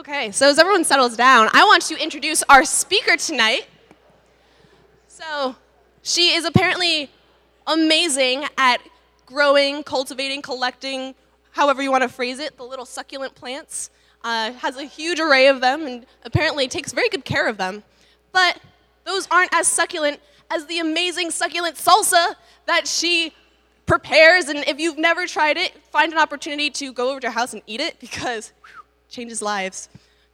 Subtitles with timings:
[0.00, 3.66] Okay, so as everyone settles down, I want to introduce our speaker tonight.
[5.08, 5.54] So,
[6.00, 7.10] she is apparently
[7.66, 8.78] amazing at
[9.26, 11.14] growing, cultivating, collecting,
[11.50, 13.90] however you want to phrase it, the little succulent plants.
[14.24, 17.82] Uh, has a huge array of them and apparently takes very good care of them.
[18.32, 18.58] But
[19.04, 20.18] those aren't as succulent
[20.50, 23.34] as the amazing succulent salsa that she
[23.84, 24.46] prepares.
[24.46, 27.52] And if you've never tried it, find an opportunity to go over to her house
[27.52, 28.79] and eat it because whew,
[29.10, 29.88] changes lives.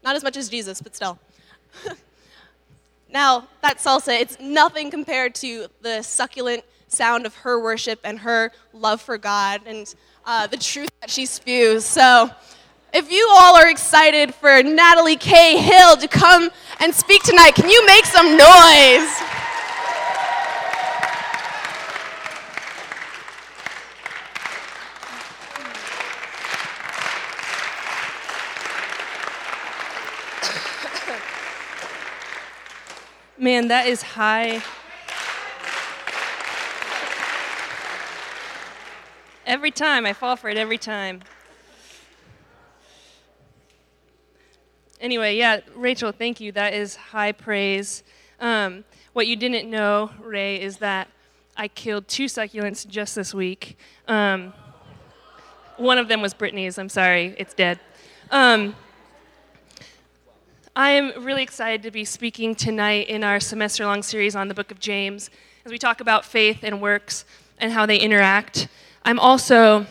[0.05, 1.19] Not as much as Jesus, but still.
[3.13, 8.53] now, that salsa, it's nothing compared to the succulent sound of her worship and her
[8.73, 9.93] love for God and
[10.25, 11.85] uh, the truth that she spews.
[11.85, 12.31] So,
[12.93, 15.59] if you all are excited for Natalie K.
[15.59, 16.51] Hill to come
[16.81, 19.36] and speak tonight, can you make some noise?
[33.47, 34.61] Man, that is high.
[39.47, 41.21] Every time, I fall for it every time.
[45.01, 46.51] Anyway, yeah, Rachel, thank you.
[46.51, 48.03] That is high praise.
[48.41, 51.07] Um, what you didn't know, Ray, is that
[51.57, 53.79] I killed two succulents just this week.
[54.09, 54.55] Um,
[55.77, 56.79] one of them was Brittany's.
[56.79, 57.79] I'm sorry, it's dead.
[58.33, 58.75] Um,
[60.79, 64.53] I am really excited to be speaking tonight in our semester long series on the
[64.53, 65.31] book of James
[65.65, 67.25] as we talk about faith and works
[67.57, 68.69] and how they interact.
[69.03, 69.87] I'm also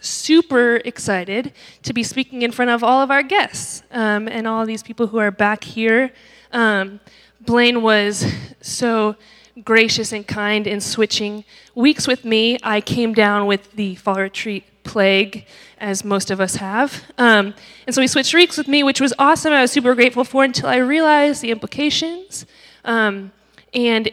[0.00, 1.52] super excited
[1.84, 5.06] to be speaking in front of all of our guests um, and all these people
[5.06, 6.10] who are back here.
[6.50, 6.98] Um,
[7.40, 8.26] Blaine was
[8.60, 9.14] so
[9.62, 11.44] gracious and kind in switching
[11.76, 12.58] weeks with me.
[12.64, 15.46] I came down with the fall retreat plague,
[15.78, 17.04] as most of us have.
[17.18, 17.54] Um,
[17.86, 19.52] and so he switched weeks with me, which was awesome.
[19.52, 22.46] I was super grateful for until I realized the implications.
[22.84, 23.32] Um,
[23.74, 24.10] and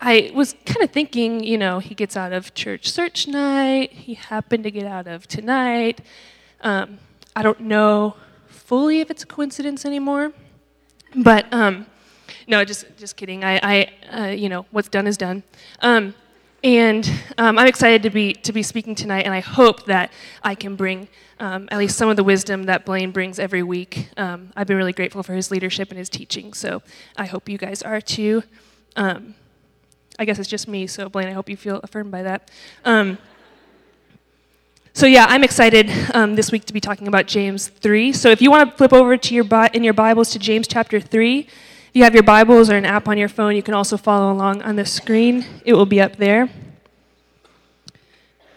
[0.00, 3.92] I was kind of thinking, you know, he gets out of church search night.
[3.92, 6.00] He happened to get out of tonight.
[6.62, 6.98] Um,
[7.36, 8.16] I don't know
[8.46, 10.32] fully if it's a coincidence anymore,
[11.14, 11.86] but um,
[12.46, 13.44] no, just just kidding.
[13.44, 15.42] I, I uh, you know, what's done is done.
[16.62, 20.12] And um, I'm excited to be, to be speaking tonight, and I hope that
[20.42, 24.08] I can bring um, at least some of the wisdom that Blaine brings every week.
[24.18, 26.82] Um, I've been really grateful for his leadership and his teaching, so
[27.16, 28.42] I hope you guys are too.
[28.94, 29.34] Um,
[30.18, 32.50] I guess it's just me, so Blaine, I hope you feel affirmed by that.
[32.84, 33.16] Um,
[34.92, 38.12] so yeah, I'm excited um, this week to be talking about James 3.
[38.12, 40.68] So if you want to flip over to your Bi- in your Bibles to James
[40.68, 41.48] chapter 3,
[41.90, 44.32] if you have your Bibles or an app on your phone, you can also follow
[44.32, 45.44] along on the screen.
[45.64, 46.48] It will be up there.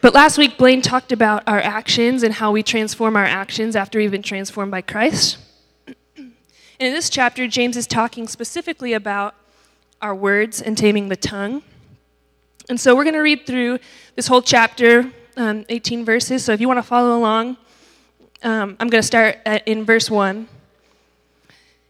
[0.02, 3.98] But last week, Blaine talked about our actions and how we transform our actions after
[3.98, 5.40] we've been transformed by Christ.
[6.18, 9.34] And in this chapter, James is talking specifically about
[10.00, 11.64] our words and taming the tongue.
[12.70, 13.80] And so we're going to read through
[14.16, 16.46] this whole chapter, um, 18 verses.
[16.46, 17.58] So if you want to follow along,
[18.44, 20.48] um, I'm going to start at, in verse 1.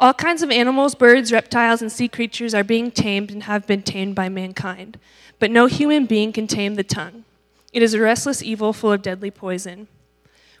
[0.00, 3.82] All kinds of animals, birds, reptiles, and sea creatures are being tamed and have been
[3.82, 4.98] tamed by mankind,
[5.38, 7.24] but no human being can tame the tongue.
[7.72, 9.88] It is a restless evil full of deadly poison.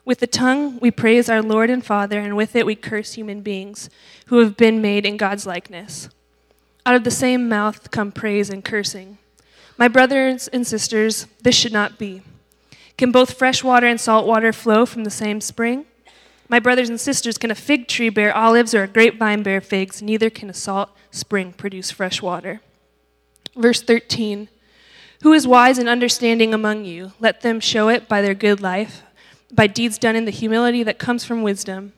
[0.04, 3.40] With the tongue, we praise our Lord and Father, and with it, we curse human
[3.40, 3.88] beings
[4.26, 6.08] who have been made in God's likeness.
[6.86, 9.18] Out of the same mouth come praise and cursing.
[9.78, 12.22] My brothers and sisters, this should not be.
[12.96, 15.86] Can both fresh water and salt water flow from the same spring?
[16.48, 20.02] My brothers and sisters, can a fig tree bear olives or a grapevine bear figs?
[20.02, 22.60] Neither can a salt spring produce fresh water.
[23.56, 24.48] Verse 13
[25.22, 27.12] Who is wise and understanding among you?
[27.18, 29.02] Let them show it by their good life,
[29.52, 31.92] by deeds done in the humility that comes from wisdom.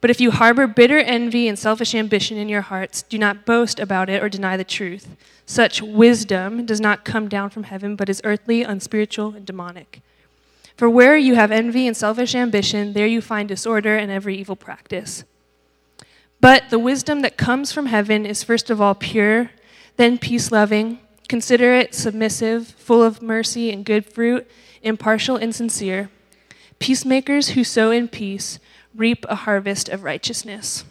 [0.00, 3.78] But if you harbor bitter envy and selfish ambition in your hearts, do not boast
[3.78, 5.16] about it or deny the truth.
[5.46, 10.02] Such wisdom does not come down from heaven, but is earthly, unspiritual, and demonic.
[10.76, 14.56] For where you have envy and selfish ambition, there you find disorder and every evil
[14.56, 15.24] practice.
[16.40, 19.50] But the wisdom that comes from heaven is first of all pure,
[19.96, 20.98] then peace loving,
[21.28, 24.50] considerate, submissive, full of mercy and good fruit,
[24.82, 26.10] impartial and sincere.
[26.78, 28.58] Peacemakers who sow in peace
[28.94, 30.84] reap a harvest of righteousness.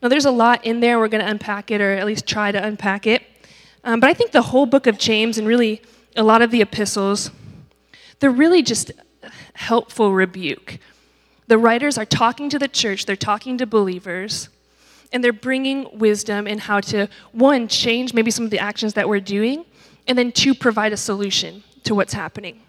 [0.00, 0.98] Now, there's a lot in there.
[0.98, 3.22] We're going to unpack it, or at least try to unpack it.
[3.84, 5.82] Um, but I think the whole book of James and really
[6.16, 7.30] a lot of the epistles,
[8.22, 8.92] they're really just
[9.54, 10.78] helpful rebuke.
[11.48, 14.48] The writers are talking to the church, they're talking to believers,
[15.12, 19.08] and they're bringing wisdom in how to, one, change maybe some of the actions that
[19.08, 19.64] we're doing,
[20.06, 22.62] and then two, provide a solution to what's happening.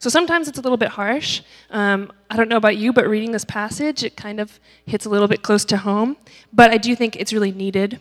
[0.00, 1.40] So sometimes it's a little bit harsh.
[1.70, 5.08] Um, I don't know about you, but reading this passage, it kind of hits a
[5.08, 6.18] little bit close to home.
[6.52, 8.00] But I do think it's really needed.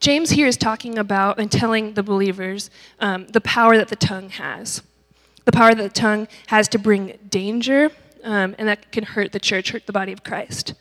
[0.00, 2.68] James here is talking about and telling the believers
[3.00, 4.82] um, the power that the tongue has.
[5.44, 7.90] The power that the tongue has to bring danger,
[8.22, 10.74] um, and that can hurt the church, hurt the body of Christ.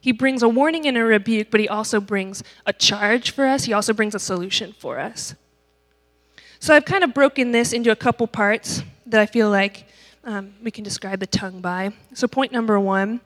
[0.00, 3.64] He brings a warning and a rebuke, but he also brings a charge for us.
[3.64, 5.34] He also brings a solution for us.
[6.58, 9.86] So I've kind of broken this into a couple parts that I feel like
[10.24, 11.92] um, we can describe the tongue by.
[12.14, 13.20] So, point number one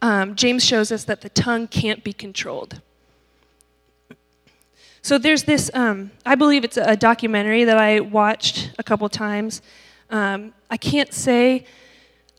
[0.00, 2.80] um, James shows us that the tongue can't be controlled.
[5.04, 9.60] So, there's this, um, I believe it's a documentary that I watched a couple times.
[10.10, 11.66] Um, I can't say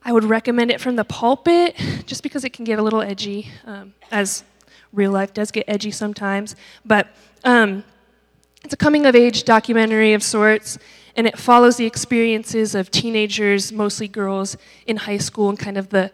[0.01, 1.75] I would recommend it from the pulpit
[2.05, 4.45] just because it can get a little edgy, um, as
[4.93, 6.55] real life does get edgy sometimes.
[6.85, 7.07] But
[7.43, 7.83] um,
[8.63, 10.79] it's a coming of age documentary of sorts,
[11.17, 14.55] and it follows the experiences of teenagers, mostly girls,
[14.87, 16.11] in high school and kind of the,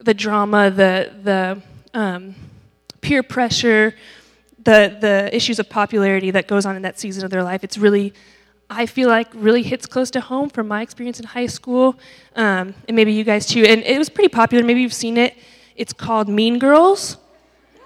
[0.00, 1.62] the drama, the, the
[1.96, 2.34] um,
[3.00, 3.94] peer pressure,
[4.64, 7.62] the, the issues of popularity that goes on in that season of their life.
[7.62, 8.12] It's really,
[8.68, 11.96] I feel like, really hits close to home from my experience in high school,
[12.34, 13.62] um, and maybe you guys too.
[13.64, 14.64] And it was pretty popular.
[14.64, 15.36] Maybe you've seen it.
[15.76, 17.18] It's called Mean Girls.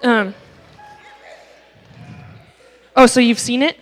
[0.03, 0.33] Um,
[2.95, 3.77] oh, so you've seen it?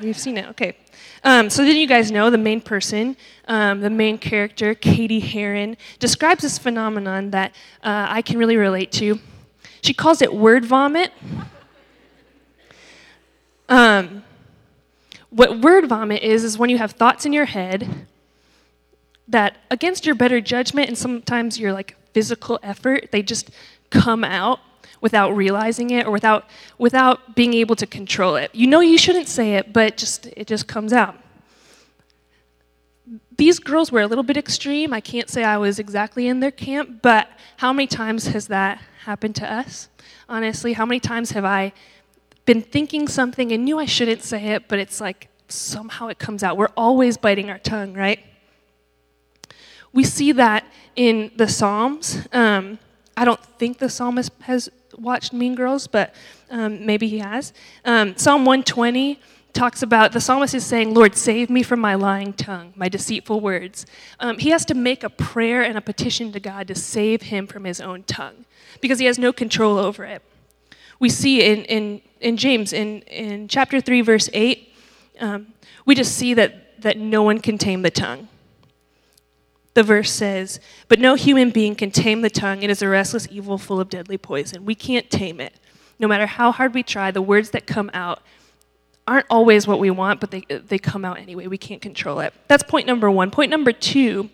[0.00, 0.76] You've seen it, okay.
[1.24, 3.16] Um, so then you guys know the main person,
[3.46, 8.90] um, the main character, Cady Heron, describes this phenomenon that uh, I can really relate
[8.92, 9.20] to.
[9.82, 11.12] She calls it word vomit.
[13.72, 14.22] Um,
[15.30, 18.06] what word vomit is, is when you have thoughts in your head
[19.28, 23.50] that, against your better judgment and sometimes your like physical effort, they just
[23.88, 24.60] come out
[25.00, 28.54] without realizing it or without, without being able to control it.
[28.54, 31.16] You know you shouldn't say it, but just, it just comes out.
[33.38, 34.92] These girls were a little bit extreme.
[34.92, 37.26] I can't say I was exactly in their camp, but
[37.56, 39.88] how many times has that happened to us?
[40.28, 41.72] Honestly, how many times have I
[42.44, 46.42] been thinking something and knew I shouldn't say it, but it's like somehow it comes
[46.42, 46.56] out?
[46.56, 48.20] We're always biting our tongue, right?
[49.92, 50.64] We see that
[50.96, 52.26] in the Psalms.
[52.32, 52.78] Um,
[53.16, 56.14] I don't think the psalmist has watched Mean Girls, but
[56.50, 57.52] um, maybe he has.
[57.84, 59.20] Um, Psalm 120
[59.52, 63.40] talks about the psalmist is saying, Lord, save me from my lying tongue, my deceitful
[63.40, 63.84] words.
[64.18, 67.46] Um, he has to make a prayer and a petition to God to save him
[67.46, 68.46] from his own tongue
[68.80, 70.22] because he has no control over it.
[71.02, 74.72] We see in, in, in James, in, in chapter 3, verse 8,
[75.20, 75.48] um,
[75.84, 78.28] we just see that, that no one can tame the tongue
[79.74, 82.62] the verse says, But no human being can tame the tongue.
[82.62, 84.64] It is a restless evil full of deadly poison.
[84.64, 85.54] We can't tame it.
[85.98, 88.20] No matter how hard we try, the words that come out
[89.06, 91.46] aren't always what we want, but they, they come out anyway.
[91.46, 92.34] We can't control it.
[92.48, 93.30] That's point number one.
[93.30, 94.30] Point number two,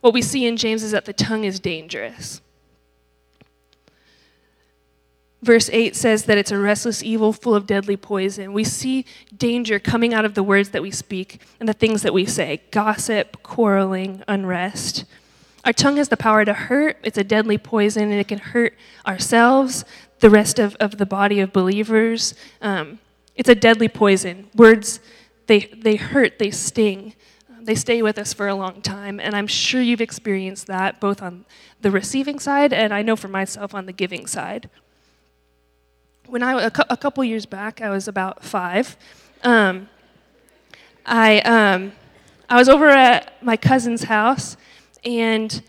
[0.00, 2.40] what we see in James is that the tongue is dangerous.
[5.42, 8.52] Verse 8 says that it's a restless evil full of deadly poison.
[8.52, 12.12] We see danger coming out of the words that we speak and the things that
[12.12, 15.04] we say gossip, quarreling, unrest.
[15.64, 16.98] Our tongue has the power to hurt.
[17.02, 18.74] It's a deadly poison, and it can hurt
[19.06, 19.84] ourselves,
[20.20, 22.34] the rest of, of the body of believers.
[22.60, 22.98] Um,
[23.34, 24.48] it's a deadly poison.
[24.54, 25.00] Words,
[25.46, 27.14] they, they hurt, they sting,
[27.62, 29.20] they stay with us for a long time.
[29.20, 31.44] And I'm sure you've experienced that both on
[31.80, 34.68] the receiving side and I know for myself on the giving side
[36.30, 38.96] when I a, a couple years back, I was about five.
[39.42, 39.88] Um,
[41.04, 41.92] I um,
[42.48, 44.56] I was over at my cousin's house,
[45.04, 45.62] and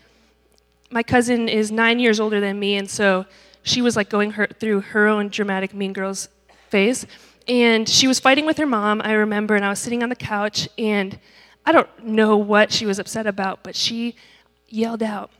[0.90, 3.26] my cousin is nine years older than me, and so
[3.62, 6.28] she was like going her, through her own dramatic Mean Girls
[6.68, 7.06] phase,
[7.48, 9.00] and she was fighting with her mom.
[9.04, 11.18] I remember, and I was sitting on the couch, and
[11.66, 14.16] I don't know what she was upset about, but she
[14.68, 15.30] yelled out,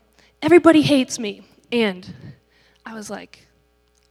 [0.40, 1.46] everybody hates me.
[1.70, 2.12] And
[2.84, 3.46] I was like,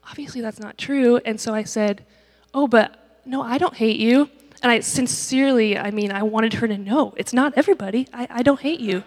[0.10, 1.17] obviously that's not true.
[1.25, 2.05] And so I said,
[2.53, 4.29] oh, but no, I don't hate you.
[4.63, 8.08] And I sincerely, I mean, I wanted her to know it's not everybody.
[8.13, 9.03] I, I don't hate you.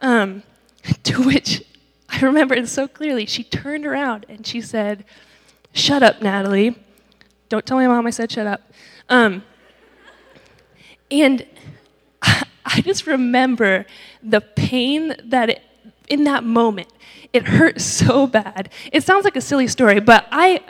[0.00, 0.42] Um,
[1.04, 1.62] to which
[2.08, 3.26] I remember it so clearly.
[3.26, 5.04] She turned around and she said,
[5.72, 6.76] Shut up, Natalie.
[7.48, 8.60] Don't tell my mom I said shut up.
[9.08, 9.42] Um,
[11.10, 11.46] and
[12.22, 13.86] I just remember
[14.22, 15.62] the pain that it,
[16.10, 16.88] in that moment,
[17.32, 18.68] it hurt so bad.
[18.92, 20.62] It sounds like a silly story, but I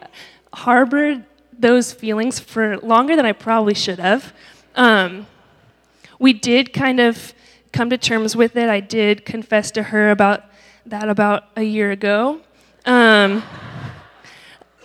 [0.52, 1.25] harbored
[1.59, 4.32] those feelings for longer than I probably should have.
[4.76, 5.26] Um,
[6.18, 7.35] we did kind of
[7.73, 8.68] come to terms with it.
[8.68, 10.44] I did confess to her about
[10.87, 12.40] that about a year ago.
[12.85, 13.42] Um,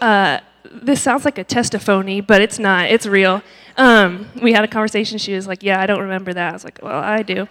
[0.02, 2.90] uh, this sounds like a testimony, but it's not.
[2.90, 3.42] It's real.
[3.78, 5.18] Um, we had a conversation.
[5.18, 7.48] She was like, "Yeah, I don't remember that." I was like, "Well, I do."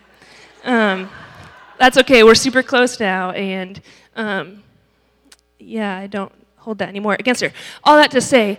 [0.64, 1.10] Um,
[1.78, 2.22] that's okay.
[2.22, 3.80] We're super close now, and
[4.16, 4.62] um,
[5.58, 7.52] yeah, I don't hold that anymore against her.
[7.82, 8.58] All that to say,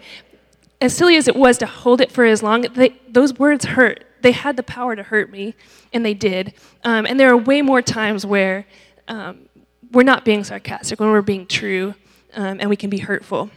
[0.82, 4.04] as silly as it was to hold it for as long, they, those words hurt.
[4.22, 5.56] They had the power to hurt me,
[5.94, 6.54] and they did.
[6.84, 8.66] Um, and there are way more times where
[9.08, 9.50] um,
[9.92, 11.96] we're not being sarcastic, when we're being true,
[12.34, 13.50] um, and we can be hurtful.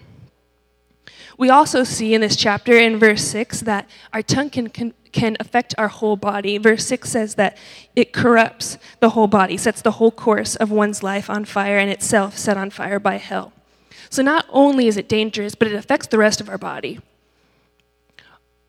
[1.36, 5.36] We also see in this chapter in verse 6 that our tongue can, can, can
[5.40, 6.58] affect our whole body.
[6.58, 7.56] Verse 6 says that
[7.96, 11.90] it corrupts the whole body, sets the whole course of one's life on fire, and
[11.90, 13.52] itself set on fire by hell.
[14.10, 17.00] So not only is it dangerous, but it affects the rest of our body.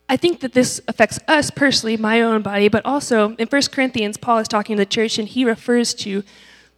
[0.09, 4.17] I think that this affects us personally, my own body, but also in 1 Corinthians,
[4.17, 6.23] Paul is talking to the church and he refers to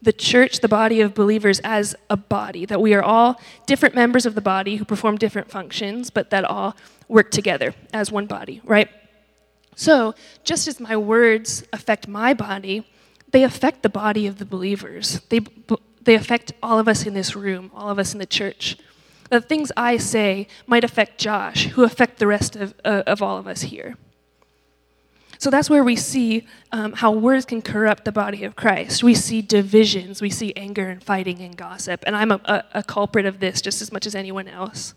[0.01, 4.25] the church, the body of believers, as a body, that we are all different members
[4.25, 6.75] of the body who perform different functions, but that all
[7.07, 8.89] work together as one body, right?
[9.75, 10.13] So,
[10.43, 12.85] just as my words affect my body,
[13.31, 15.21] they affect the body of the believers.
[15.29, 15.39] They,
[16.01, 18.77] they affect all of us in this room, all of us in the church.
[19.29, 23.37] The things I say might affect Josh, who affect the rest of, uh, of all
[23.37, 23.95] of us here.
[25.41, 29.03] So that's where we see um, how words can corrupt the body of Christ.
[29.03, 32.03] We see divisions, we see anger and fighting and gossip.
[32.05, 34.93] And I'm a, a, a culprit of this just as much as anyone else.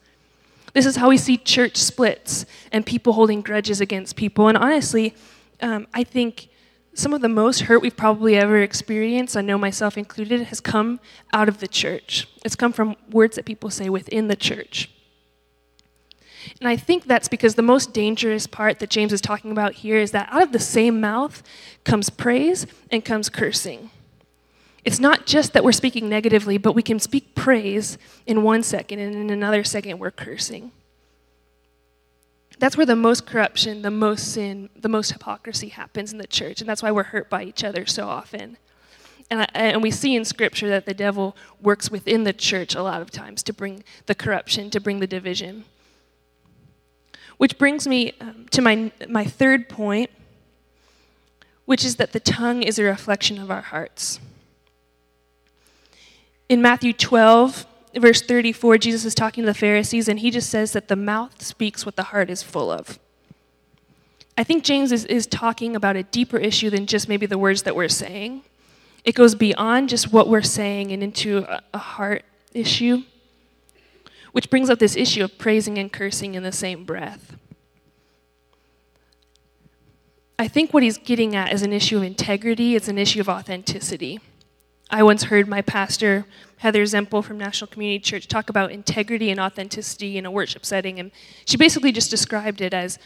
[0.75, 4.49] This is how we see church splits and people holding grudges against people.
[4.49, 5.15] And honestly,
[5.63, 6.49] um, I think
[6.95, 11.01] some of the most hurt we've probably ever experienced, I know myself included, has come
[11.33, 12.29] out of the church.
[12.45, 14.91] It's come from words that people say within the church.
[16.61, 19.97] And I think that's because the most dangerous part that James is talking about here
[19.97, 21.43] is that out of the same mouth
[21.85, 23.91] comes praise and comes cursing.
[24.85, 28.99] It's not just that we're speaking negatively, but we can speak praise in one second,
[28.99, 30.73] and in another second, we're cursing.
[32.59, 36.61] That's where the most corruption, the most sin, the most hypocrisy happens in the church,
[36.61, 38.59] and that's why we're hurt by each other so often.
[39.31, 42.83] And, I, and, we see in Scripture that the devil works within the church a
[42.83, 45.65] lot of times to bring the corruption, to bring the division.
[47.39, 50.11] Which brings me um, to my, my third point,
[51.65, 54.21] which is that the tongue is a reflection of our hearts.
[56.49, 60.73] In Matthew 12, verse 34, Jesus is talking to the Pharisees, and he just says
[60.73, 62.99] that the mouth speaks what the heart is full of.
[64.37, 67.63] I think James is, is talking about a deeper issue than just maybe the words
[67.63, 68.43] that we're saying.
[69.05, 73.05] It goes beyond just what we're saying and into a, a heart issue
[74.35, 77.37] which brings up this issue of praising and cursing in the same breath.
[80.37, 83.29] I think what he's getting at is an issue of integrity, it's an issue of
[83.29, 84.19] authenticity.
[84.91, 86.27] I once heard my pastor,
[86.59, 90.99] Heather Zempel from National Community Church, talk about integrity and authenticity in a worship setting,
[90.99, 91.11] and
[91.45, 92.99] she basically just described it as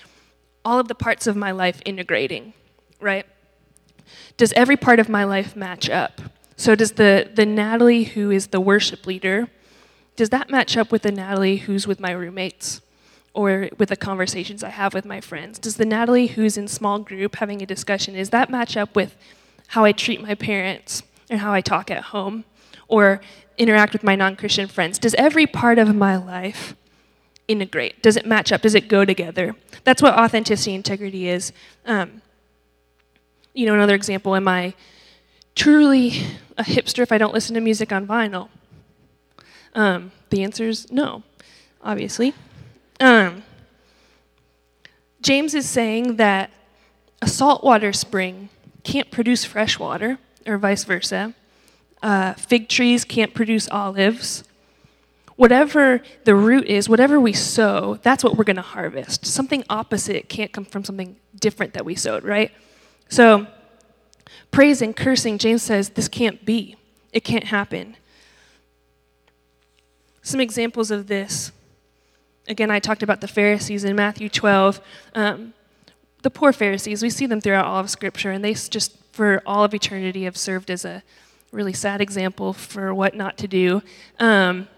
[0.65, 2.53] all of the parts of my life integrating,
[3.01, 3.27] right?
[4.37, 6.21] Does every part of my life match up?
[6.57, 9.49] So, does the, the Natalie who is the worship leader
[10.19, 12.81] does that match up with the Natalie who's with my roommates
[13.35, 15.61] or with the conversations I have with my friends?
[15.61, 19.15] Does the Natalie who's in small group having a discussion, does that match up with
[19.69, 22.45] how I treat my parents and how I talk at home
[22.87, 23.21] or
[23.57, 24.99] interact with my non Christian friends?
[24.99, 26.75] Does every part of my life
[27.47, 28.03] integrate?
[28.03, 28.63] Does it match up?
[28.63, 29.55] Does it go together?
[29.85, 31.53] That's what authenticity integrity is.
[31.87, 32.23] Um,
[33.55, 34.75] you know, another example, am I
[35.55, 36.23] truly
[36.57, 38.49] a hipster if I don't listen to music on vinyl?
[39.75, 41.23] Um, the answer is no,
[41.83, 42.35] obviously.
[43.01, 43.43] Um,
[45.21, 46.51] James is saying that
[47.21, 48.49] a saltwater spring
[48.85, 51.35] can't produce fresh water, or vice versa.
[52.03, 54.45] Uh, fig trees can't produce olives.
[55.37, 59.25] Whatever the root is, whatever we sow, that's what we're going to harvest.
[59.25, 62.51] Something opposite can't come from something different that we sowed, right?
[63.09, 63.47] So,
[64.51, 66.77] praise and cursing, James says, this can't be.
[67.13, 67.97] It can't happen.
[70.23, 71.53] Some examples of this.
[72.49, 74.81] Again, I talked about the Pharisees in Matthew 12.
[75.15, 75.55] Um,
[76.23, 79.65] the poor Pharisees, we see them throughout all of Scripture, and they just, for all
[79.65, 81.03] of eternity, have served as a
[81.51, 83.83] really sad example for what not to do.
[84.21, 84.69] Um,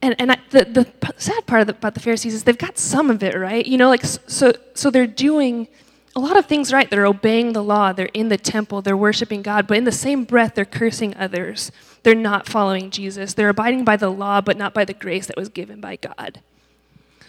[0.00, 3.10] and and I, the, the sad part the, about the Pharisees is they've got some
[3.10, 3.66] of it right.
[3.66, 5.68] You know, like so so they're doing
[6.14, 6.88] a lot of things right.
[6.88, 7.92] They're obeying the law.
[7.92, 8.80] They're in the temple.
[8.80, 9.66] They're worshiping God.
[9.66, 11.70] But in the same breath, they're cursing others.
[12.04, 13.34] They're not following Jesus.
[13.34, 16.40] They're abiding by the law, but not by the grace that was given by God.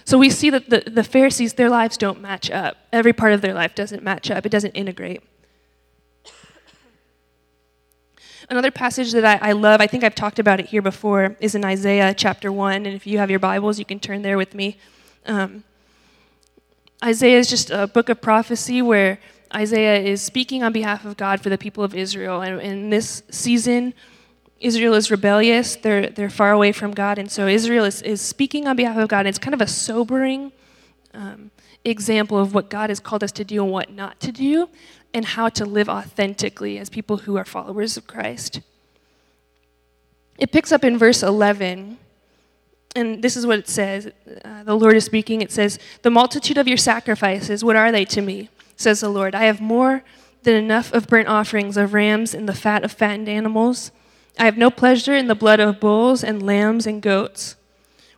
[0.06, 2.78] So we see that the, the Pharisees, their lives don't match up.
[2.94, 5.22] Every part of their life doesn't match up, it doesn't integrate.
[8.50, 11.54] Another passage that I, I, love, I think I've talked about it here before, is
[11.54, 12.86] in Isaiah chapter 1.
[12.86, 14.78] And if you have your Bibles, you can turn there with me.
[15.26, 15.66] Um,
[17.04, 19.20] Isaiah is just a book of prophecy where
[19.54, 22.40] Isaiah is speaking on behalf of God for the people of Israel.
[22.42, 23.94] And in this season,
[24.62, 27.18] Israel is rebellious, they're, they're far away from God.
[27.18, 29.20] And so Israel is, is speaking on behalf of God.
[29.20, 30.54] And it's kind of a sobering
[31.14, 31.52] um,
[31.90, 34.70] example of what God has called us to do and what not to do
[35.14, 38.62] and how to live authentically as people who are followers of Christ.
[40.38, 41.98] It picks up in verse 11,
[42.96, 44.12] and this is what it says.
[44.46, 45.42] Uh, the Lord is speaking.
[45.42, 48.50] It says, The multitude of your sacrifices, what are they to me?
[48.76, 49.34] Says the Lord.
[49.34, 50.04] I have more
[50.44, 53.92] than enough of burnt offerings of rams and the fat of fattened animals.
[54.40, 57.56] I have no pleasure in the blood of bulls and lambs and goats.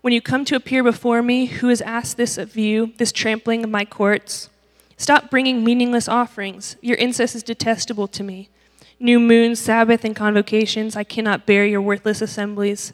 [0.01, 3.65] When you come to appear before me, who has asked this of you, this trampling
[3.65, 4.50] of my courts?
[4.96, 6.77] Stop bringing meaningless offerings.
[6.82, 8.50] Your incest is detestable to me.
[8.98, 12.94] New moon, Sabbath, and convocations, I cannot bear your worthless assemblies.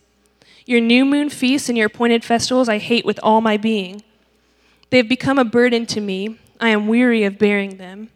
[0.66, 4.02] Your new moon feasts and your appointed festivals I hate with all my being.
[4.90, 6.40] They have become a burden to me.
[6.60, 8.10] I am weary of bearing them.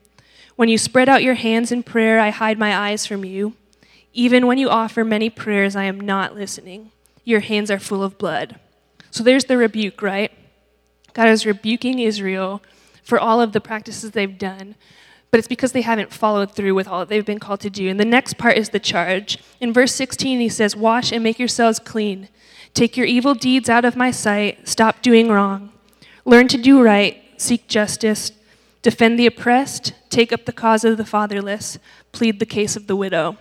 [0.55, 3.53] When you spread out your hands in prayer, I hide my eyes from you.
[4.13, 6.91] Even when you offer many prayers, I am not listening.
[7.23, 8.59] Your hands are full of blood.
[9.11, 10.31] So there's the rebuke, right?
[11.13, 12.61] God is rebuking Israel
[13.03, 14.75] for all of the practices they've done,
[15.31, 17.89] but it's because they haven't followed through with all that they've been called to do.
[17.89, 19.37] And the next part is the charge.
[19.59, 22.29] In verse 16, he says, Wash and make yourselves clean.
[22.73, 24.67] Take your evil deeds out of my sight.
[24.67, 25.71] Stop doing wrong.
[26.25, 27.21] Learn to do right.
[27.37, 28.31] Seek justice.
[28.81, 29.93] Defend the oppressed.
[30.09, 31.77] Take up the cause of the fatherless.
[32.11, 33.37] Plead the case of the widow.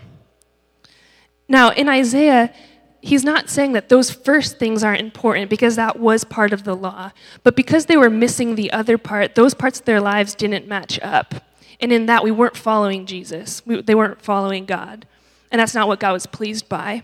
[1.48, 2.52] Now, in Isaiah,
[3.00, 6.74] he's not saying that those first things aren't important because that was part of the
[6.74, 7.10] law.
[7.42, 10.98] But because they were missing the other part, those parts of their lives didn't match
[11.02, 11.34] up.
[11.80, 15.06] And in that, we weren't following Jesus, we, they weren't following God.
[15.50, 17.02] And that's not what God was pleased by.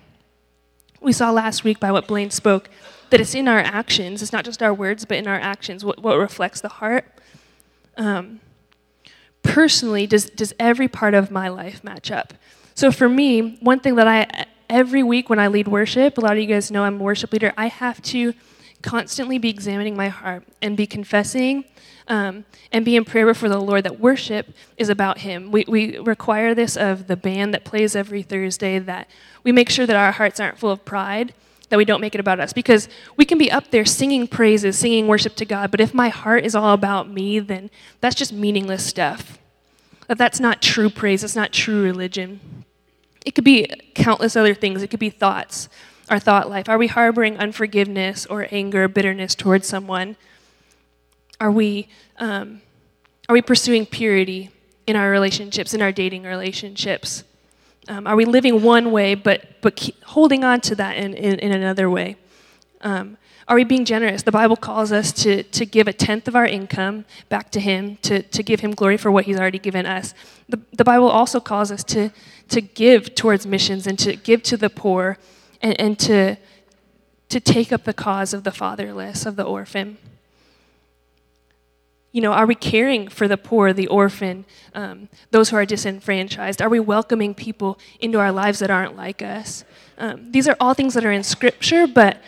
[1.00, 2.68] We saw last week by what Blaine spoke
[3.10, 6.00] that it's in our actions, it's not just our words, but in our actions, what,
[6.00, 7.04] what reflects the heart.
[7.96, 8.40] Um,
[9.42, 12.34] personally, does, does every part of my life match up?
[12.74, 16.32] So for me, one thing that I every week when I lead worship, a lot
[16.32, 18.34] of you guys know I'm a worship leader, I have to
[18.82, 21.64] constantly be examining my heart and be confessing
[22.06, 25.50] um, and be in prayer before the Lord that worship is about Him.
[25.50, 29.08] We, we require this of the band that plays every Thursday, that
[29.42, 31.32] we make sure that our hearts aren't full of pride,
[31.70, 32.52] that we don't make it about us.
[32.52, 36.08] Because we can be up there singing praises, singing worship to God, but if my
[36.08, 39.38] heart is all about me, then that's just meaningless stuff.
[40.06, 42.64] That's not true praise, it's not true religion.
[43.24, 44.82] It could be countless other things.
[44.82, 45.68] It could be thoughts,
[46.08, 46.68] our thought life.
[46.68, 50.16] Are we harboring unforgiveness or anger, bitterness towards someone?
[51.40, 52.60] Are we, um,
[53.28, 54.50] are we pursuing purity
[54.86, 57.24] in our relationships, in our dating relationships?
[57.88, 61.52] Um, are we living one way but, but holding on to that in, in, in
[61.52, 62.16] another way?
[62.80, 64.22] Um, are we being generous?
[64.22, 67.96] The Bible calls us to, to give a tenth of our income back to Him,
[68.02, 70.14] to, to give Him glory for what He's already given us.
[70.48, 72.10] The, the Bible also calls us to,
[72.48, 75.18] to give towards missions and to give to the poor
[75.62, 76.36] and, and to,
[77.28, 79.98] to take up the cause of the fatherless, of the orphan.
[82.12, 86.62] You know, are we caring for the poor, the orphan, um, those who are disenfranchised?
[86.62, 89.64] Are we welcoming people into our lives that aren't like us?
[89.98, 92.22] Um, these are all things that are in Scripture, but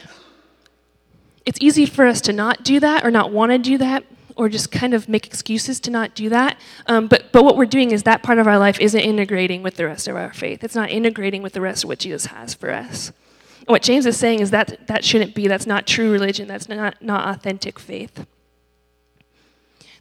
[1.44, 4.04] it's easy for us to not do that or not want to do that
[4.36, 6.58] or just kind of make excuses to not do that.
[6.86, 9.76] Um, but, but what we're doing is that part of our life isn't integrating with
[9.76, 10.62] the rest of our faith.
[10.62, 13.12] It's not integrating with the rest of what Jesus has for us.
[13.60, 15.48] And what James is saying is that that shouldn't be.
[15.48, 16.46] That's not true religion.
[16.46, 18.26] That's not, not authentic faith.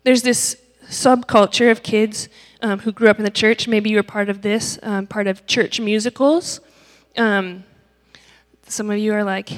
[0.04, 2.30] There's this subculture of kids
[2.62, 3.68] um, who grew up in the church.
[3.68, 6.60] Maybe you were part of this, um, part of church musicals.
[7.18, 7.64] Um,
[8.68, 9.50] some of you are like,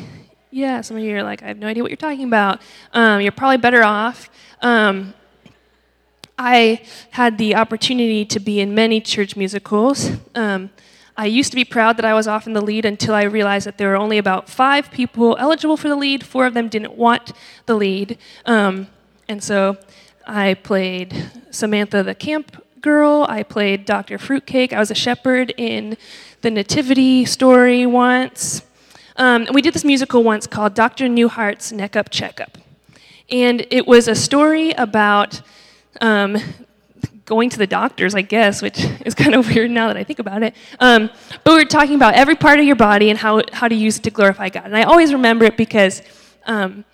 [0.58, 2.60] yeah, some of you are like, I have no idea what you're talking about.
[2.92, 4.28] Um, you're probably better off.
[4.64, 5.14] Um,
[6.36, 10.10] I had the opportunity to be in many church musicals.
[10.34, 10.72] Um,
[11.16, 13.78] I used to be proud that I was often the lead until I realized that
[13.78, 16.26] there were only about five people eligible for the lead.
[16.26, 17.34] Four of them didn't want
[17.68, 18.18] the lead.
[18.46, 18.88] Um,
[19.28, 19.78] and so
[20.26, 23.28] I played Samantha the camp girl.
[23.30, 24.18] I played Dr.
[24.18, 24.74] Fruitcake.
[24.74, 25.98] I was a shepherd in
[26.42, 28.64] the Nativity story once.
[29.20, 31.06] Um, we did this musical once called Dr.
[31.06, 32.60] Newhart's Neck Up Checkup.
[33.30, 35.42] And it was a story about
[36.02, 36.38] um,
[37.26, 40.20] going to the doctors, I guess, which is kind of weird now that I think
[40.20, 40.56] about it.
[40.80, 41.10] Um,
[41.44, 43.98] but we were talking about every part of your body and how, how to use
[43.98, 44.66] it to glorify God.
[44.66, 46.04] And I always remember it because,
[46.46, 46.86] um,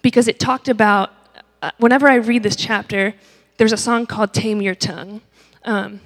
[0.00, 1.10] because it talked about,
[1.60, 3.14] uh, whenever I read this chapter,
[3.58, 5.20] there's a song called Tame Your Tongue.
[5.66, 6.00] Um,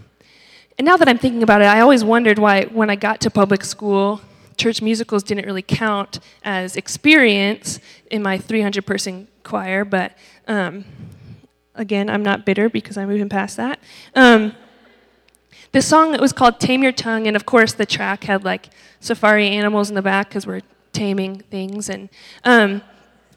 [0.77, 3.31] and now that I'm thinking about it, I always wondered why, when I got to
[3.31, 4.21] public school,
[4.57, 10.17] church musicals didn't really count as experience in my 300 person choir, but
[10.49, 10.85] um,
[11.75, 13.81] Again, I'm not bitter because I'm moving past that.
[14.15, 14.55] Um,
[15.73, 18.69] the song that was called Tame Your Tongue, and of course, the track had like
[19.01, 20.63] safari animals in the back because we're
[20.93, 21.89] taming things.
[21.89, 22.09] And,
[22.45, 22.81] um,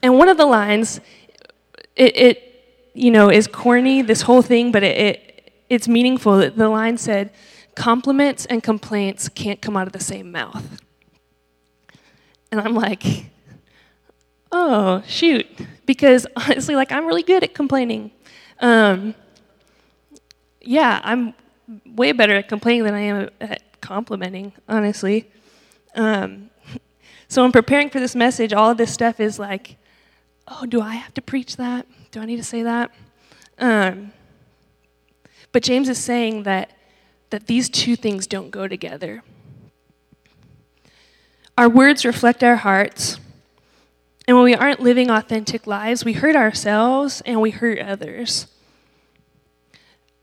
[0.04, 1.00] and one of the lines,
[1.96, 6.38] it, it, you know, is corny, this whole thing, but it, it, it's meaningful.
[6.50, 7.32] The line said,
[7.74, 10.80] Compliments and complaints can't come out of the same mouth.
[12.50, 13.04] And I'm like,
[14.52, 15.46] oh, shoot.
[15.86, 18.10] Because honestly, like, I'm really good at complaining.
[18.60, 19.14] Um,
[20.60, 21.34] yeah, I'm
[21.86, 25.30] way better at complaining than I am at complimenting, honestly.
[25.94, 26.50] Um,
[27.28, 29.76] so, in preparing for this message, all of this stuff is like,
[30.46, 31.86] oh, do I have to preach that?
[32.10, 32.90] Do I need to say that?
[33.58, 34.12] Um,
[35.52, 36.72] but James is saying that,
[37.30, 39.22] that these two things don't go together.
[41.58, 43.18] Our words reflect our hearts.
[44.28, 48.46] And when we aren't living authentic lives, we hurt ourselves and we hurt others.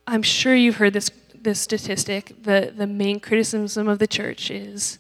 [0.08, 2.32] I'm sure you've heard this, this statistic.
[2.44, 4.98] The, the main criticism of the church is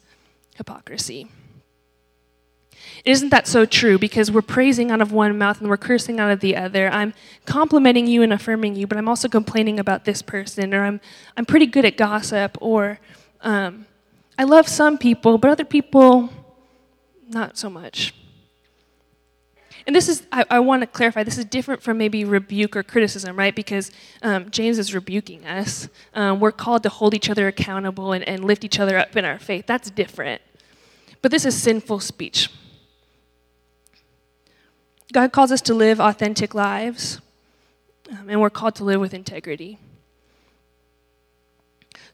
[0.58, 1.30] hypocrisy.
[3.06, 3.98] Isn't that so true?
[3.98, 6.90] Because we're praising out of one mouth and we're cursing out of the other.
[6.90, 7.14] I'm
[7.46, 11.00] complimenting you and affirming you, but I'm also complaining about this person, or I'm,
[11.38, 13.00] I'm pretty good at gossip, or
[13.40, 13.86] um,
[14.38, 16.30] I love some people, but other people,
[17.30, 18.14] not so much.
[19.88, 22.82] And this is, I, I want to clarify, this is different from maybe rebuke or
[22.82, 23.56] criticism, right?
[23.56, 23.92] Because
[24.24, 25.90] um, James is rebuking us.
[26.14, 29.26] Um, we're called to hold each other accountable and, and lift each other up in
[29.26, 29.68] our faith.
[29.68, 30.42] That's different.
[31.22, 32.50] But this is sinful speech.
[35.14, 37.22] God calls us to live authentic lives,
[38.12, 39.80] um, and we're called to live with integrity.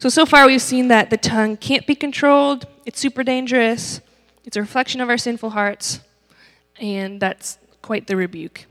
[0.02, 4.02] So, so far we've seen that the tongue can't be controlled, it's super dangerous,
[4.44, 6.00] it's a reflection of our sinful hearts,
[6.80, 8.66] and that's quite the rebuke.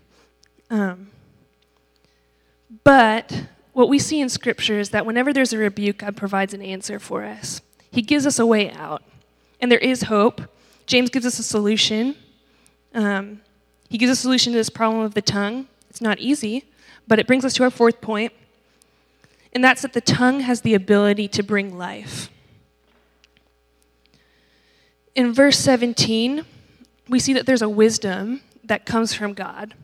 [0.71, 1.13] Um,
[2.83, 6.63] but what we see in Scripture is that whenever there's a rebuke, God provides an
[6.63, 7.61] answer for us.
[7.93, 9.05] He gives us a way out,
[9.61, 10.41] and there is hope.
[10.87, 12.17] James gives us a solution.
[12.93, 13.41] Um,
[13.89, 15.69] he gives a solution to this problem of the tongue.
[15.91, 16.65] It's not easy,
[17.07, 18.33] but it brings us to our fourth point,
[19.53, 22.31] and that's that the tongue has the ability to bring life.
[25.15, 26.45] In verse 17,
[27.09, 29.75] we see that there's a wisdom that comes from God.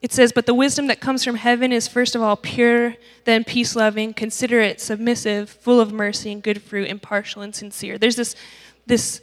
[0.00, 3.44] It says, But the wisdom that comes from heaven is first of all pure, then
[3.44, 7.98] peace loving, considerate, submissive, full of mercy and good fruit, impartial and sincere.
[7.98, 8.34] There's this,
[8.86, 9.20] this,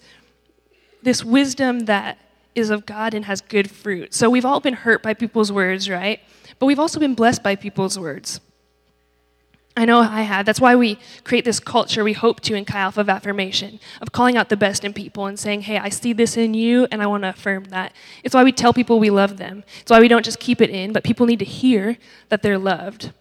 [1.01, 2.19] this wisdom that
[2.55, 4.13] is of God and has good fruit.
[4.13, 6.19] So we've all been hurt by people's words, right?
[6.59, 8.39] But we've also been blessed by people's words.
[9.79, 10.45] I know I have.
[10.45, 14.11] That's why we create this culture we hope to in Chi Alpha of affirmation, of
[14.11, 17.01] calling out the best in people and saying, hey, I see this in you and
[17.01, 17.93] I want to affirm that.
[18.21, 19.63] It's why we tell people we love them.
[19.79, 22.57] It's why we don't just keep it in, but people need to hear that they're
[22.57, 23.13] loved.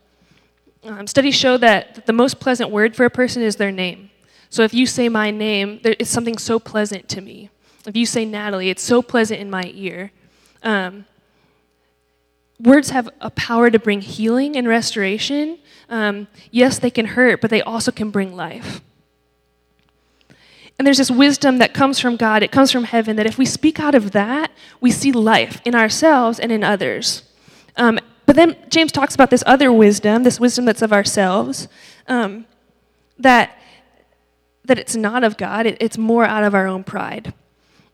[0.83, 4.11] Um, studies show that, that the most pleasant word for a person is their name.
[4.51, 7.51] So if you say my name, there, it's something so pleasant to me.
[7.87, 10.11] If you say Natalie, it's so pleasant in my ear.
[10.65, 11.05] Um,
[12.61, 15.59] words have a power to bring healing and restoration.
[15.89, 18.81] Um, yes, they can hurt, but they also can bring life.
[20.79, 23.45] And there's this wisdom that comes from God, it comes from heaven, that if we
[23.45, 27.23] speak out of that, we see life in ourselves and in others.
[27.77, 31.67] Um, but then James talks about this other wisdom, this wisdom that's of ourselves,
[32.07, 32.47] um,
[33.19, 33.59] that,
[34.65, 37.35] that it's not of God, it, it's more out of our own pride.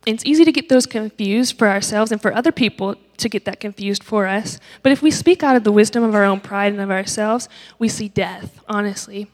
[0.06, 3.60] It's easy to get those confused for ourselves and for other people to get that
[3.60, 4.58] confused for us.
[4.82, 7.48] But if we speak out of the wisdom of our own pride and of ourselves,
[7.78, 9.30] we see death, honestly.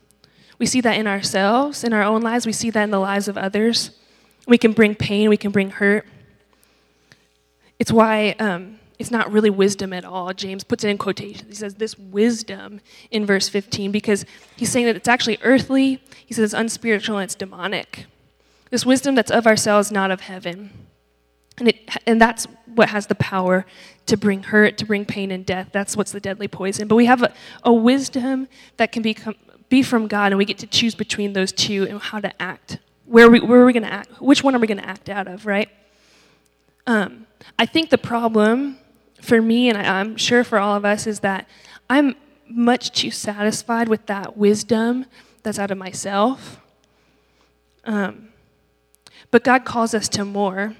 [0.59, 3.27] We see that in ourselves, in our own lives, we see that in the lives
[3.27, 3.91] of others.
[4.47, 6.07] We can bring pain, we can bring hurt.
[7.79, 10.35] It's why um, it's not really wisdom at all.
[10.35, 11.49] James puts it in quotations.
[11.49, 16.03] He says this wisdom in verse 15 because he's saying that it's actually earthly.
[16.27, 18.05] He says it's unspiritual and it's demonic.
[18.71, 20.71] This wisdom that's of ourselves, not of heaven.
[21.59, 23.67] And, it, and that's what has the power
[24.07, 25.69] to bring hurt, to bring pain and death.
[25.73, 26.89] That's what's the deadly poison.
[26.89, 27.33] But we have a,
[27.65, 29.35] a wisdom that can become,
[29.69, 32.79] be from God, and we get to choose between those two and how to act.
[33.05, 34.23] Where are we, where are we going to act?
[34.23, 35.69] Which one are we going to act out of, right?
[36.87, 37.27] Um,
[37.59, 38.79] I think the problem
[39.21, 41.47] for me, and I, I'm sure for all of us, is that
[41.91, 42.15] I'm
[42.49, 45.07] much too satisfied with that wisdom
[45.43, 46.61] that's out of myself.
[47.85, 48.30] Um,
[49.31, 50.75] but God calls us to more.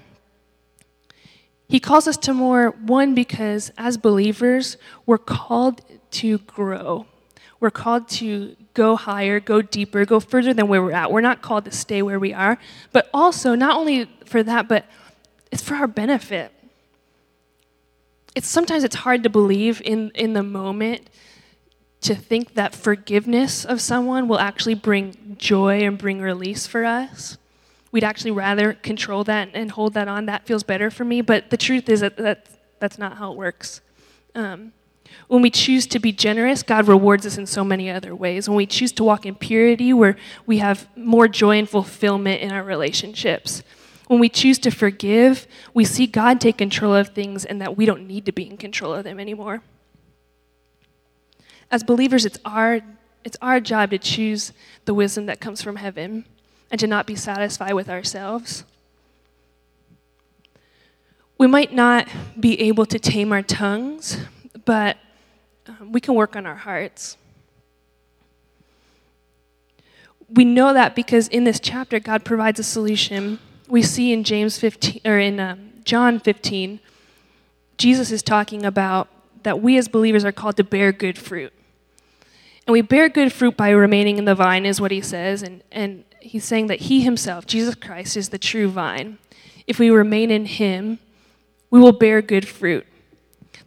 [1.67, 7.05] He calls us to more, one, because as believers, we're called to grow.
[7.61, 11.11] We're called to go higher, go deeper, go further than where we're at.
[11.11, 12.57] We're not called to stay where we are,
[12.91, 14.85] but also, not only for that, but
[15.51, 16.51] it's for our benefit.
[18.35, 21.09] It's sometimes it's hard to believe in, in the moment
[22.01, 27.37] to think that forgiveness of someone will actually bring joy and bring release for us.
[27.91, 30.25] We'd actually rather control that and hold that on.
[30.25, 31.21] That feels better for me.
[31.21, 32.47] But the truth is that, that
[32.79, 33.81] that's not how it works.
[34.33, 34.71] Um,
[35.27, 38.47] when we choose to be generous, God rewards us in so many other ways.
[38.47, 42.51] When we choose to walk in purity, where we have more joy and fulfillment in
[42.51, 43.61] our relationships.
[44.07, 47.85] When we choose to forgive, we see God take control of things and that we
[47.85, 49.63] don't need to be in control of them anymore.
[51.69, 52.81] As believers, it's our,
[53.23, 54.51] it's our job to choose
[54.85, 56.25] the wisdom that comes from heaven
[56.71, 58.63] and to not be satisfied with ourselves.
[61.37, 62.07] We might not
[62.39, 64.17] be able to tame our tongues,
[64.65, 64.97] but
[65.67, 67.17] um, we can work on our hearts.
[70.29, 73.39] We know that because in this chapter, God provides a solution.
[73.67, 76.79] We see in James 15 or in um, John 15,
[77.77, 79.09] Jesus is talking about
[79.43, 81.51] that we as believers are called to bear good fruit.
[82.65, 85.41] And we bear good fruit by remaining in the vine, is what he says.
[85.41, 89.17] And, and he's saying that he himself, Jesus Christ, is the true vine.
[89.67, 90.99] If we remain in him,
[91.69, 92.85] we will bear good fruit.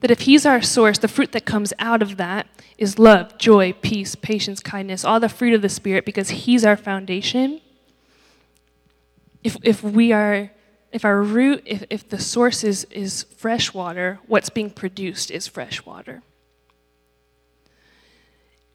[0.01, 3.73] That if he's our source, the fruit that comes out of that is love, joy,
[3.73, 7.61] peace, patience, kindness, all the fruit of the Spirit, because he's our foundation.
[9.43, 10.51] If, if we are
[10.95, 15.49] if our root, if, if the source is, is fresh water, what's being produced is
[15.49, 16.23] fresh water.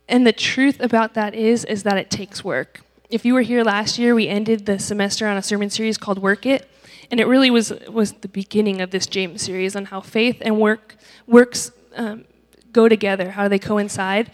[0.09, 2.81] And the truth about that is, is that it takes work.
[3.09, 6.19] If you were here last year, we ended the semester on a sermon series called
[6.19, 6.69] Work It.
[7.09, 10.59] And it really was, was the beginning of this James series on how faith and
[10.59, 10.95] work
[11.25, 12.25] works um,
[12.71, 14.29] go together, how they coincide.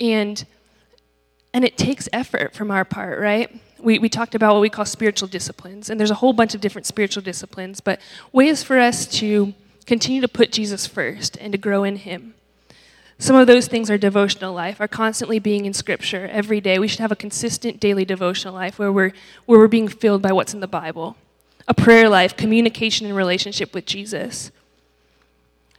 [0.00, 0.42] And,
[1.52, 3.60] and it takes effort from our part, right?
[3.78, 6.62] We, we talked about what we call spiritual disciplines, and there's a whole bunch of
[6.62, 8.00] different spiritual disciplines, but
[8.32, 9.52] ways for us to
[9.84, 12.32] continue to put Jesus first and to grow in Him.
[13.18, 16.78] Some of those things are devotional life, are constantly being in Scripture every day.
[16.78, 19.12] We should have a consistent daily devotional life where we're,
[19.46, 21.16] where we're being filled by what's in the Bible.
[21.66, 24.50] A prayer life, communication and relationship with Jesus.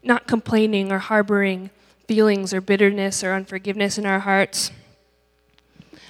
[0.01, 1.69] Not complaining or harboring
[2.07, 4.71] feelings or bitterness or unforgiveness in our hearts.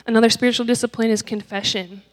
[0.05, 2.03] Another spiritual discipline is confession,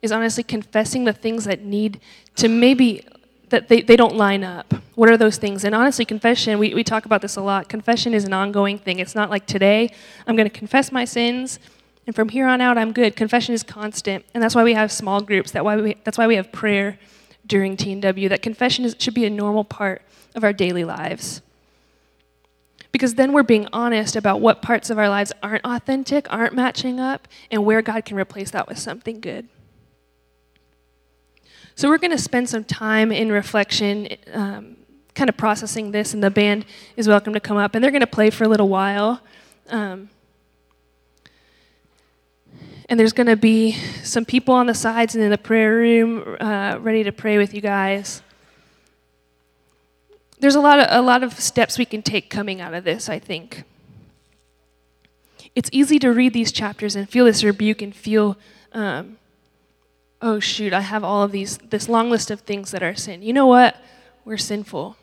[0.00, 2.00] is honestly confessing the things that need
[2.36, 3.04] to maybe
[3.50, 4.74] that they, they don't line up.
[4.94, 5.64] What are those things?
[5.64, 7.68] And honestly, confession, we, we talk about this a lot.
[7.68, 8.98] Confession is an ongoing thing.
[8.98, 9.92] It's not like today,
[10.26, 11.58] I'm going to confess my sins,
[12.06, 13.14] and from here on out, I'm good.
[13.14, 14.24] Confession is constant.
[14.34, 15.52] And that's why we have small groups.
[15.52, 16.98] That why we, that's why we have prayer
[17.46, 18.28] during TNW.
[18.28, 20.02] That confession is, should be a normal part
[20.34, 21.42] of our daily lives.
[22.92, 26.98] Because then we're being honest about what parts of our lives aren't authentic, aren't matching
[26.98, 29.48] up, and where God can replace that with something good.
[31.80, 34.76] So we're going to spend some time in reflection, um,
[35.14, 38.02] kind of processing this, and the band is welcome to come up, and they're going
[38.02, 39.22] to play for a little while.
[39.70, 40.10] Um,
[42.90, 46.36] and there's going to be some people on the sides and in the prayer room
[46.38, 48.20] uh, ready to pray with you guys.
[50.38, 53.08] There's a lot of a lot of steps we can take coming out of this,
[53.08, 53.64] I think.
[55.54, 58.36] It's easy to read these chapters and feel this rebuke and feel
[58.72, 59.16] um,
[60.22, 63.22] oh shoot, I have all of these, this long list of things that are sin.
[63.22, 63.76] You know what?
[64.24, 64.96] We're sinful.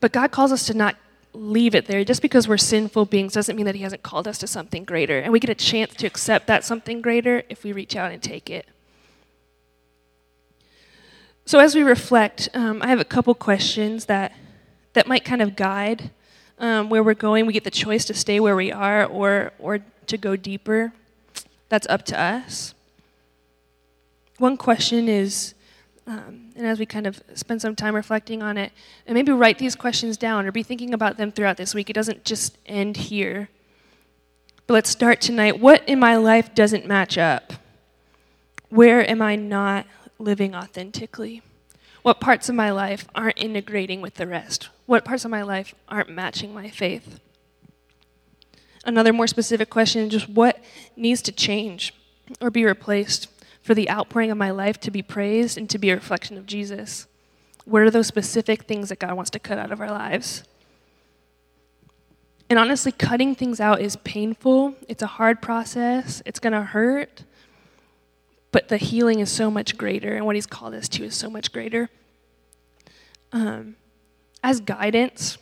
[0.00, 0.96] But God calls us to not
[1.32, 2.04] leave it there.
[2.04, 5.18] Just because we're sinful beings doesn't mean that He hasn't called us to something greater.
[5.18, 8.22] And we get a chance to accept that something greater if we reach out and
[8.22, 8.66] take it.
[11.44, 14.32] So, as we reflect, um, I have a couple questions that,
[14.92, 16.10] that might kind of guide
[16.58, 17.46] um, where we're going.
[17.46, 20.92] We get the choice to stay where we are or, or to go deeper.
[21.68, 22.74] That's up to us.
[24.40, 25.54] One question is
[26.06, 28.72] Um, and as we kind of spend some time reflecting on it,
[29.06, 31.92] and maybe write these questions down or be thinking about them throughout this week, it
[31.92, 33.50] doesn't just end here.
[34.66, 35.60] But let's start tonight.
[35.60, 37.52] What in my life doesn't match up?
[38.70, 39.86] Where am I not
[40.18, 41.42] living authentically?
[42.02, 44.70] What parts of my life aren't integrating with the rest?
[44.86, 47.20] What parts of my life aren't matching my faith?
[48.84, 50.58] Another more specific question just what
[50.96, 51.94] needs to change
[52.40, 53.28] or be replaced
[53.70, 56.44] for the outpouring of my life to be praised and to be a reflection of
[56.44, 57.06] Jesus?
[57.64, 60.42] What are those specific things that God wants to cut out of our lives?
[62.48, 64.74] And honestly, cutting things out is painful.
[64.88, 66.20] It's a hard process.
[66.26, 67.22] It's going to hurt.
[68.50, 71.30] But the healing is so much greater, and what He's called us to is so
[71.30, 71.88] much greater.
[73.30, 73.76] Um,
[74.42, 75.38] as guidance,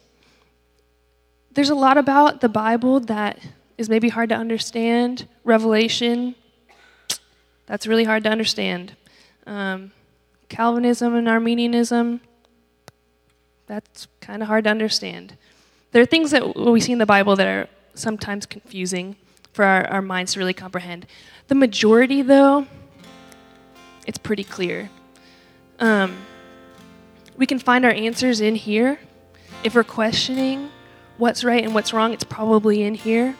[1.52, 3.38] there's a lot about the Bible that
[3.78, 5.26] is maybe hard to understand.
[5.44, 6.34] Revelation,
[7.68, 8.96] that's really hard to understand.
[9.46, 9.92] Um,
[10.48, 12.22] Calvinism and Arminianism,
[13.66, 15.36] that's kind of hard to understand.
[15.92, 19.16] There are things that we see in the Bible that are sometimes confusing
[19.52, 21.06] for our, our minds to really comprehend.
[21.48, 22.66] The majority, though,
[24.06, 24.88] it's pretty clear.
[25.78, 26.16] Um,
[27.36, 28.98] we can find our answers in here.
[29.62, 30.70] If we're questioning
[31.18, 33.36] what's right and what's wrong, it's probably in here.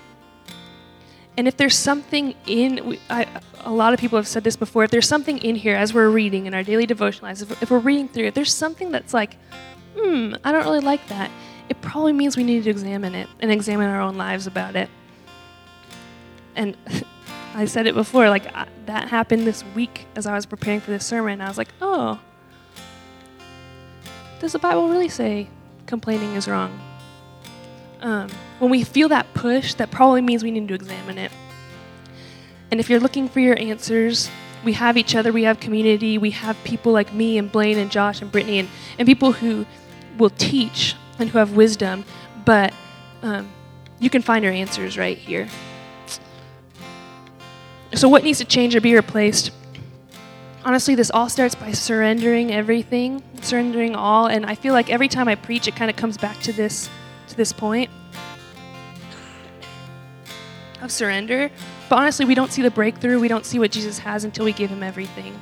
[1.39, 3.25] And if there's something in, I,
[3.61, 6.09] a lot of people have said this before, if there's something in here as we're
[6.09, 9.15] reading in our daily devotional lives, if, if we're reading through it, there's something that's
[9.15, 9.37] like,
[9.97, 11.31] hmm, I don't really like that,
[11.69, 14.91] it probably means we need to examine it and examine our own lives about it.
[16.57, 16.77] And
[17.55, 20.91] I said it before, like I, that happened this week as I was preparing for
[20.91, 21.41] this sermon.
[21.41, 22.19] I was like, oh,
[24.41, 25.47] does the Bible really say
[25.87, 26.81] complaining is wrong?
[28.01, 31.33] Um, when we feel that push, that probably means we need to examine it.
[32.71, 34.31] And if you're looking for your answers,
[34.65, 37.91] we have each other, we have community, we have people like me and Blaine and
[37.91, 38.69] Josh and Brittany and,
[38.99, 39.65] and people who
[40.19, 42.05] will teach and who have wisdom,
[42.45, 42.75] but
[43.23, 43.49] um,
[44.01, 45.49] you can find your answers right here.
[47.95, 49.51] So, what needs to change or be replaced?
[50.65, 55.27] Honestly, this all starts by surrendering everything, surrendering all, and I feel like every time
[55.29, 56.91] I preach, it kind of comes back to this
[57.29, 57.91] to this point
[60.83, 61.51] of surrender.
[61.89, 63.19] But honestly, we don't see the breakthrough.
[63.21, 65.39] We don't see what Jesus has until we give him everything.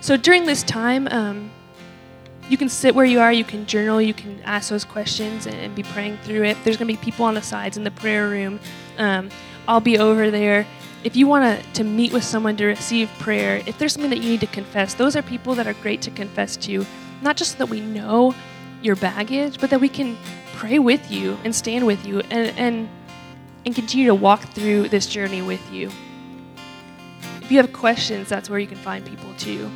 [0.00, 1.50] So during this time, um,
[2.48, 5.74] you can sit where you are, you can journal, you can ask those questions and,
[5.74, 6.56] be praying through it.
[6.64, 8.58] There's going to be people on the sides in the prayer room.
[8.96, 9.28] Um,
[9.66, 10.66] I'll be over there.
[11.04, 14.30] If you want to meet with someone to receive prayer, if there's something that you
[14.30, 16.86] need to confess, those are people that are great to confess to.
[17.20, 18.34] Not just that we know
[18.82, 20.16] your baggage, but that we can
[20.58, 22.88] pray with you and stand with you and, and,
[23.64, 25.88] and continue to walk through this journey with you.
[27.40, 29.70] If you have questions, that's where you can find people too.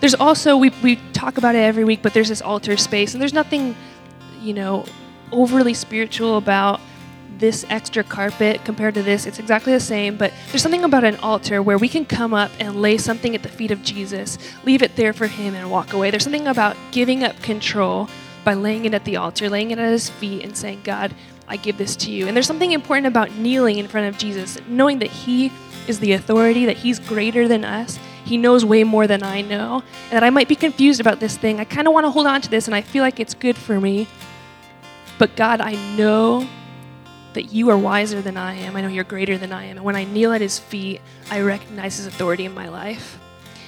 [0.00, 3.22] There's also, we, we talk about it every week, but there's this altar space, and
[3.22, 3.76] there's nothing,
[4.40, 4.84] you know,
[5.30, 6.80] overly spiritual about
[7.38, 9.26] this extra carpet compared to this.
[9.26, 12.50] It's exactly the same, but there's something about an altar where we can come up
[12.58, 15.92] and lay something at the feet of Jesus, leave it there for Him, and walk
[15.92, 16.10] away.
[16.10, 18.08] There's something about giving up control
[18.44, 21.14] by laying it at the altar, laying it at His feet, and saying, God,
[21.48, 22.26] I give this to you.
[22.28, 25.50] And there's something important about kneeling in front of Jesus, knowing that He
[25.88, 29.82] is the authority, that He's greater than us, he knows way more than I know.
[30.04, 31.60] And that I might be confused about this thing.
[31.60, 33.56] I kind of want to hold on to this and I feel like it's good
[33.56, 34.08] for me.
[35.18, 36.48] But God, I know
[37.34, 38.76] that you are wiser than I am.
[38.76, 39.76] I know you're greater than I am.
[39.76, 43.18] And when I kneel at his feet, I recognize his authority in my life.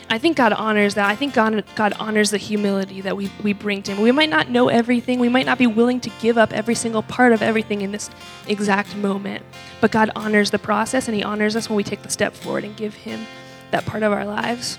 [0.09, 1.11] I think God honors that.
[1.11, 4.03] I think God, God honors the humility that we, we bring to Him.
[4.03, 5.19] We might not know everything.
[5.19, 8.09] We might not be willing to give up every single part of everything in this
[8.47, 9.45] exact moment.
[9.81, 12.62] But God honors the process and He honors us when we take the step forward
[12.62, 13.27] and give Him
[13.73, 14.79] that part of our lives.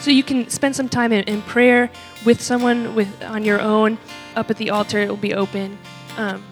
[0.00, 1.90] So you can spend some time in, in prayer
[2.26, 3.96] with someone with on your own
[4.36, 4.98] up at the altar.
[4.98, 5.78] It will be open.
[6.18, 6.44] Um,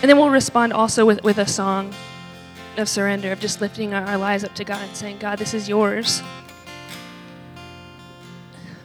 [0.00, 1.92] and then we'll respond also with, with a song
[2.78, 5.52] of surrender, of just lifting our, our lives up to God and saying, God, this
[5.52, 6.22] is yours.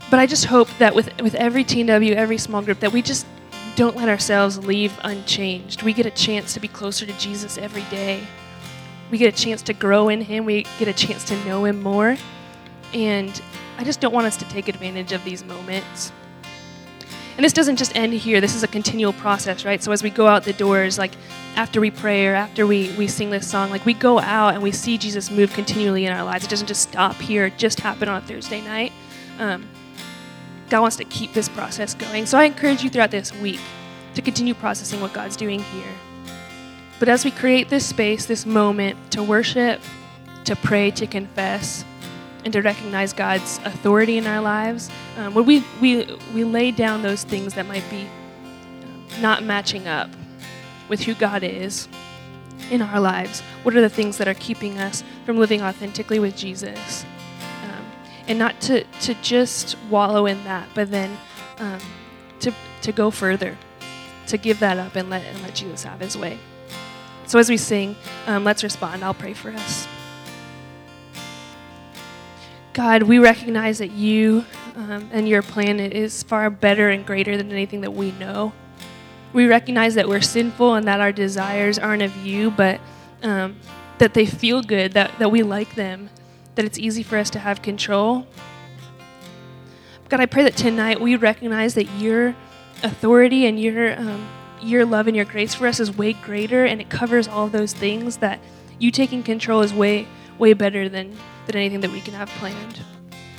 [0.10, 3.26] But I just hope that with, with every TNW, every small group, that we just
[3.76, 5.84] don't let ourselves leave unchanged.
[5.84, 8.24] We get a chance to be closer to Jesus every day
[9.12, 11.82] we get a chance to grow in Him, we get a chance to know Him
[11.82, 12.18] more.
[12.94, 13.42] And
[13.78, 16.12] I just don't want us to take advantage of these moments.
[17.38, 19.82] And this doesn't just end here, this is a continual process, right?
[19.82, 21.14] So as we go out the doors, like
[21.56, 24.62] after we pray or after we, we sing this song, like we go out and
[24.62, 26.44] we see Jesus move continually in our lives.
[26.44, 28.92] It doesn't just stop here, it just happened on a Thursday night.
[29.40, 29.70] Um,
[30.70, 32.26] God wants to keep this process going.
[32.26, 33.60] So I encourage you throughout this week
[34.16, 35.92] to continue processing what God's doing here.
[37.00, 39.82] But as we create this space, this moment to worship,
[40.46, 41.86] to pray, to confess,
[42.44, 47.02] and to recognize God's authority in our lives, um, when we, we, we lay down
[47.02, 48.08] those things that might be
[48.84, 50.10] um, not matching up
[50.88, 51.88] with who God is
[52.72, 56.36] in our lives, what are the things that are keeping us from living authentically with
[56.36, 57.06] Jesus?
[58.30, 61.18] And not to, to just wallow in that, but then
[61.58, 61.80] um,
[62.40, 62.54] to,
[62.84, 63.58] to go further,
[64.28, 66.38] to give that up and let, and let Jesus have his way.
[67.26, 67.96] So as we sing,
[68.28, 69.04] um, let's respond.
[69.04, 69.88] I'll pray for us.
[72.74, 77.52] God, we recognize that you um, and your plan is far better and greater than
[77.52, 78.54] anything that we know.
[79.34, 82.80] We recognize that we're sinful and that our desires aren't of you, but
[83.22, 83.58] um,
[83.98, 86.10] that they feel good, that, that we like them,
[86.60, 88.28] that it's easy for us to have control.
[90.10, 92.36] God, I pray that tonight we recognize that your
[92.84, 94.28] authority and your, um,
[94.62, 97.72] your love and your grace for us is way greater and it covers all those
[97.72, 98.42] things that
[98.78, 100.06] you taking control is way,
[100.38, 102.82] way better than than anything that we can have planned.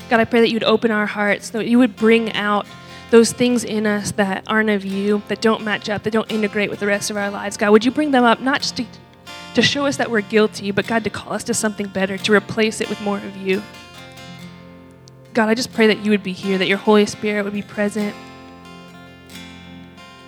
[0.08, 2.66] God, I pray that you would open our hearts, that you would bring out
[3.10, 6.70] those things in us that aren't of you, that don't match up, that don't integrate
[6.70, 7.58] with the rest of our lives.
[7.58, 8.86] God, would you bring them up not just to,
[9.54, 12.32] to show us that we're guilty, but God, to call us to something better, to
[12.32, 13.62] replace it with more of you.
[15.34, 17.62] God, I just pray that you would be here, that your Holy Spirit would be
[17.62, 18.14] present.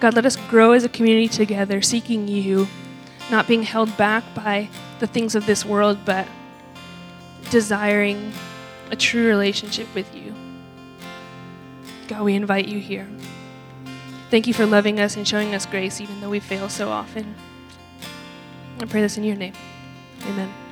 [0.00, 2.66] God, let us grow as a community together, seeking you,
[3.30, 4.68] not being held back by
[4.98, 6.26] the things of this world, but
[7.50, 8.32] desiring
[8.90, 10.34] a true relationship with you.
[12.08, 13.08] God, we invite you here.
[14.30, 17.34] Thank you for loving us and showing us grace, even though we fail so often.
[18.80, 19.54] I pray this in your name.
[20.26, 20.71] Amen.